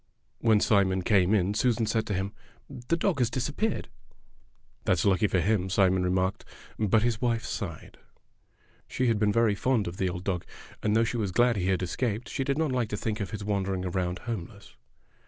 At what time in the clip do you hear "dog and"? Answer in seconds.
10.23-10.95